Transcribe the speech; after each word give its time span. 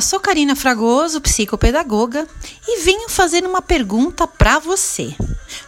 Sou 0.00 0.20
Karina 0.20 0.54
Fragoso, 0.54 1.20
psicopedagoga, 1.20 2.26
e 2.66 2.80
venho 2.82 3.08
fazer 3.08 3.44
uma 3.44 3.60
pergunta 3.60 4.26
para 4.26 4.58
você. 4.58 5.14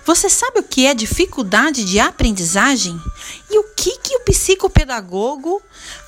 Você 0.04 0.28
sabe 0.28 0.60
o 0.60 0.62
que 0.62 0.86
é 0.86 0.94
dificuldade 0.94 1.84
de 1.84 1.98
aprendizagem? 1.98 3.00
E 3.50 3.58
o 3.58 3.64
que, 3.74 3.98
que 3.98 4.16
o 4.16 4.20
psicopedagogo 4.20 5.60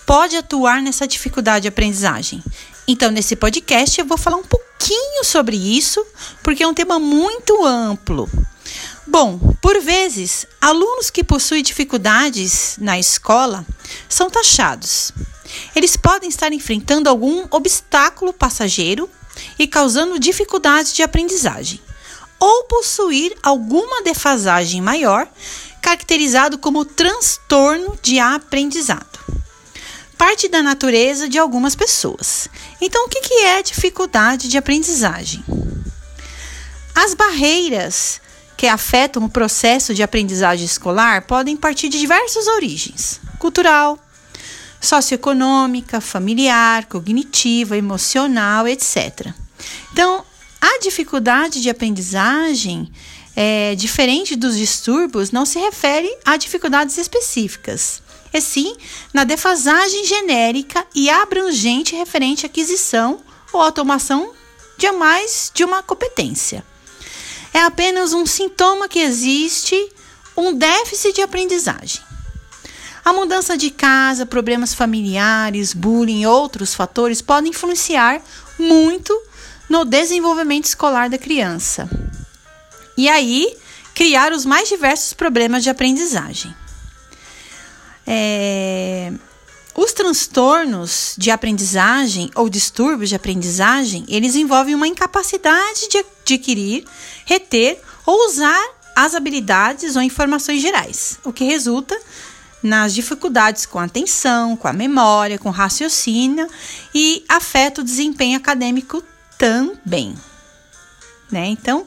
pode 0.06 0.36
atuar 0.36 0.82
nessa 0.82 1.06
dificuldade 1.06 1.62
de 1.62 1.68
aprendizagem? 1.68 2.42
Então, 2.86 3.10
nesse 3.10 3.36
podcast, 3.36 4.00
eu 4.00 4.06
vou 4.06 4.18
falar 4.18 4.36
um 4.36 4.44
pouquinho 4.44 5.24
sobre 5.24 5.56
isso, 5.56 6.04
porque 6.42 6.62
é 6.62 6.66
um 6.66 6.74
tema 6.74 6.98
muito 6.98 7.64
amplo. 7.64 8.28
Bom, 9.06 9.38
por 9.60 9.80
vezes, 9.80 10.46
alunos 10.60 11.10
que 11.10 11.24
possuem 11.24 11.62
dificuldades 11.62 12.76
na 12.78 12.98
escola 13.00 13.66
são 14.08 14.30
taxados. 14.30 15.12
Eles 15.74 15.96
podem 15.96 16.28
estar 16.28 16.52
enfrentando 16.52 17.08
algum 17.08 17.46
obstáculo 17.50 18.32
passageiro 18.32 19.10
e 19.58 19.66
causando 19.66 20.20
dificuldades 20.20 20.94
de 20.94 21.02
aprendizagem, 21.02 21.80
ou 22.38 22.64
possuir 22.64 23.36
alguma 23.42 24.02
defasagem 24.02 24.80
maior, 24.80 25.28
caracterizado 25.80 26.56
como 26.56 26.84
transtorno 26.84 27.98
de 28.00 28.20
aprendizado. 28.20 29.18
Parte 30.16 30.48
da 30.48 30.62
natureza 30.62 31.28
de 31.28 31.38
algumas 31.38 31.74
pessoas. 31.74 32.48
Então, 32.80 33.04
o 33.06 33.08
que 33.08 33.34
é 33.34 33.62
dificuldade 33.62 34.46
de 34.46 34.56
aprendizagem? 34.56 35.44
As 36.94 37.14
barreiras 37.14 38.20
que 38.62 38.68
afetam 38.68 39.24
o 39.24 39.28
processo 39.28 39.92
de 39.92 40.04
aprendizagem 40.04 40.64
escolar 40.64 41.22
podem 41.22 41.56
partir 41.56 41.88
de 41.88 41.98
diversas 41.98 42.46
origens: 42.46 43.20
cultural, 43.36 43.98
socioeconômica, 44.80 46.00
familiar, 46.00 46.86
cognitiva, 46.86 47.76
emocional, 47.76 48.68
etc. 48.68 49.32
Então, 49.92 50.24
a 50.60 50.78
dificuldade 50.78 51.60
de 51.60 51.68
aprendizagem, 51.68 52.88
é, 53.34 53.74
diferente 53.74 54.36
dos 54.36 54.56
distúrbios, 54.56 55.32
não 55.32 55.44
se 55.44 55.58
refere 55.58 56.16
a 56.24 56.36
dificuldades 56.36 56.96
específicas, 56.98 58.00
e 58.32 58.40
sim 58.40 58.76
na 59.12 59.24
defasagem 59.24 60.06
genérica 60.06 60.86
e 60.94 61.10
abrangente 61.10 61.96
referente 61.96 62.46
à 62.46 62.48
aquisição 62.48 63.18
ou 63.52 63.60
automação 63.60 64.30
de 64.78 64.88
mais 64.92 65.50
de 65.52 65.64
uma 65.64 65.82
competência. 65.82 66.64
É 67.52 67.60
apenas 67.60 68.12
um 68.12 68.24
sintoma 68.24 68.88
que 68.88 68.98
existe 68.98 69.76
um 70.36 70.54
déficit 70.54 71.14
de 71.14 71.22
aprendizagem. 71.22 72.00
A 73.04 73.12
mudança 73.12 73.56
de 73.56 73.70
casa, 73.70 74.24
problemas 74.24 74.72
familiares, 74.72 75.74
bullying 75.74 76.22
e 76.22 76.26
outros 76.26 76.74
fatores 76.74 77.20
podem 77.20 77.50
influenciar 77.50 78.22
muito 78.58 79.12
no 79.68 79.84
desenvolvimento 79.84 80.66
escolar 80.66 81.10
da 81.10 81.18
criança. 81.18 81.88
E 82.96 83.08
aí, 83.08 83.56
criar 83.94 84.32
os 84.32 84.44
mais 84.44 84.68
diversos 84.68 85.12
problemas 85.12 85.62
de 85.62 85.70
aprendizagem. 85.70 86.54
É, 88.06 89.12
os 89.74 89.92
transtornos 89.92 91.14
de 91.16 91.30
aprendizagem 91.30 92.30
ou 92.34 92.48
distúrbios 92.48 93.08
de 93.08 93.16
aprendizagem, 93.16 94.04
eles 94.08 94.36
envolvem 94.36 94.74
uma 94.74 94.86
incapacidade 94.86 95.88
de 95.88 96.04
adquirir, 96.22 96.84
reter 97.24 97.80
ou 98.06 98.26
usar 98.26 98.62
as 98.94 99.14
habilidades 99.14 99.96
ou 99.96 100.02
informações 100.02 100.60
gerais, 100.60 101.18
o 101.24 101.32
que 101.32 101.44
resulta 101.44 101.98
nas 102.62 102.94
dificuldades 102.94 103.66
com 103.66 103.78
a 103.78 103.84
atenção, 103.84 104.56
com 104.56 104.68
a 104.68 104.72
memória, 104.72 105.38
com 105.38 105.48
o 105.48 105.52
raciocínio 105.52 106.48
e 106.94 107.24
afeta 107.28 107.80
o 107.80 107.84
desempenho 107.84 108.36
acadêmico 108.36 109.02
também. 109.36 110.14
Né? 111.30 111.46
Então, 111.46 111.86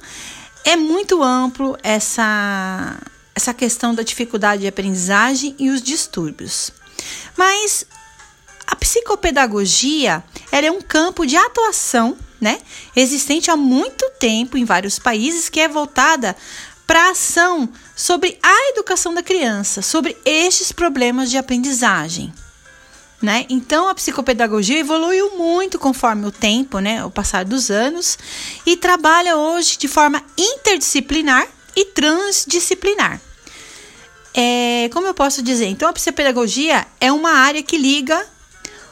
é 0.66 0.75
muito 0.75 1.23
amplo 1.23 1.78
essa, 1.81 3.00
essa 3.34 3.53
questão 3.53 3.95
da 3.95 4.03
dificuldade 4.03 4.63
de 4.63 4.68
aprendizagem 4.68 5.56
e 5.57 5.69
os 5.69 5.81
distúrbios. 5.81 6.72
Mas 7.38 7.85
a 8.68 8.75
psicopedagogia 8.75 10.24
é 10.51 10.72
um 10.72 10.81
campo 10.81 11.25
de 11.25 11.38
atuação 11.38 12.18
né, 12.40 12.59
existente 12.96 13.50
há 13.50 13.56
muito 13.56 14.09
tempo 14.19 14.57
em 14.57 14.66
vários 14.66 15.00
países 15.00 15.50
que 15.50 15.59
é 15.59 15.68
voltada 15.68 16.35
para 16.85 17.09
ação 17.09 17.69
sobre 17.96 18.38
a 18.41 18.69
educação 18.69 19.13
da 19.13 19.23
criança, 19.23 19.81
sobre 19.81 20.16
estes 20.23 20.72
problemas 20.72 21.29
de 21.29 21.38
aprendizagem. 21.38 22.34
Né? 23.22 23.45
Então 23.50 23.88
a 23.88 23.95
psicopedagogia 23.95 24.79
evoluiu 24.79 25.38
muito 25.38 25.79
conforme 25.79 26.28
o 26.28 26.31
tempo, 26.31 26.79
né, 26.79 27.03
o 27.03 27.09
passar 27.09 27.45
dos 27.45 27.72
anos, 27.72 28.19
e 28.66 28.78
trabalha 28.78 29.38
hoje 29.38 29.78
de 29.78 29.88
forma 29.88 30.22
interdisciplinar 30.38 31.47
e 31.75 31.85
transdisciplinar. 31.85 33.19
É, 34.34 34.90
como 34.91 35.07
eu 35.07 35.13
posso 35.13 35.41
dizer? 35.41 35.68
Então 35.68 35.88
a 35.88 35.94
psicopedagogia 35.94 36.85
é 37.00 37.12
uma 37.12 37.31
área 37.31 37.63
que 37.63 37.78
liga 37.78 38.24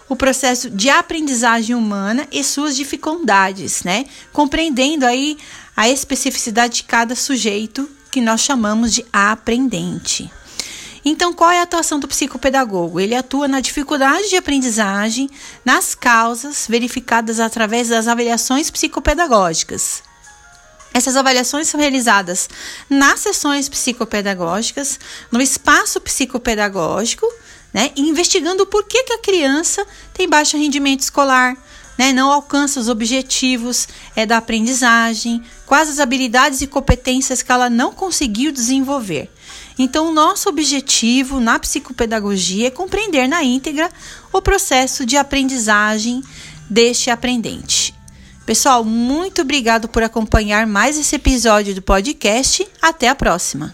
o 0.07 0.15
processo 0.15 0.69
de 0.69 0.89
aprendizagem 0.89 1.75
humana 1.75 2.27
e 2.31 2.43
suas 2.43 2.75
dificuldades, 2.75 3.83
né? 3.83 4.05
Compreendendo 4.31 5.05
aí 5.05 5.37
a 5.75 5.89
especificidade 5.89 6.75
de 6.75 6.83
cada 6.83 7.15
sujeito 7.15 7.89
que 8.11 8.21
nós 8.21 8.41
chamamos 8.41 8.93
de 8.93 9.05
aprendente. 9.11 10.31
Então, 11.05 11.33
qual 11.33 11.51
é 11.51 11.59
a 11.59 11.63
atuação 11.63 11.99
do 11.99 12.07
psicopedagogo? 12.07 12.99
Ele 12.99 13.15
atua 13.15 13.47
na 13.47 13.59
dificuldade 13.59 14.29
de 14.29 14.37
aprendizagem, 14.37 15.29
nas 15.65 15.93
causas 15.93 16.65
verificadas 16.69 17.39
através 17.41 17.89
das 17.89 18.07
avaliações 18.07 18.69
psicopedagógicas. 18.69 20.01
Essas 20.93 21.17
avaliações 21.17 21.67
são 21.67 21.79
realizadas 21.79 22.47
nas 22.89 23.19
sessões 23.19 23.67
psicopedagógicas, 23.67 24.99
no 25.31 25.41
espaço 25.41 25.99
psicopedagógico, 25.99 27.27
né, 27.73 27.91
investigando 27.95 28.63
o 28.63 28.67
porquê 28.67 29.03
que 29.03 29.13
a 29.13 29.21
criança 29.21 29.85
tem 30.13 30.29
baixo 30.29 30.57
rendimento 30.57 31.01
escolar, 31.01 31.57
né, 31.97 32.11
não 32.11 32.31
alcança 32.31 32.79
os 32.79 32.89
objetivos 32.89 33.87
é, 34.15 34.25
da 34.25 34.37
aprendizagem, 34.37 35.43
quais 35.65 35.89
as 35.89 35.99
habilidades 35.99 36.61
e 36.61 36.67
competências 36.67 37.41
que 37.41 37.51
ela 37.51 37.69
não 37.69 37.91
conseguiu 37.93 38.51
desenvolver. 38.51 39.29
Então, 39.77 40.13
nosso 40.13 40.49
objetivo 40.49 41.39
na 41.39 41.57
psicopedagogia 41.57 42.67
é 42.67 42.71
compreender 42.71 43.27
na 43.27 43.43
íntegra 43.43 43.89
o 44.31 44.41
processo 44.41 45.05
de 45.05 45.17
aprendizagem 45.17 46.21
deste 46.69 47.09
aprendente. 47.09 47.93
Pessoal, 48.45 48.83
muito 48.83 49.41
obrigado 49.41 49.87
por 49.87 50.03
acompanhar 50.03 50.67
mais 50.67 50.97
esse 50.97 51.15
episódio 51.15 51.73
do 51.73 51.81
podcast. 51.81 52.67
Até 52.81 53.07
a 53.07 53.15
próxima! 53.15 53.73